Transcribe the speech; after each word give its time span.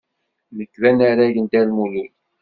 Nekk 0.57 0.73
d 0.81 0.83
anarag 0.89 1.35
n 1.39 1.45
Dda 1.45 1.61
Lmulud. 1.69 2.13